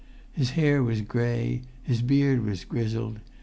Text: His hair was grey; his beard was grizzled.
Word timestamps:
His 0.31 0.49
hair 0.57 0.81
was 0.81 1.01
grey; 1.01 1.61
his 1.83 2.01
beard 2.01 2.43
was 2.43 2.65
grizzled. 2.65 3.19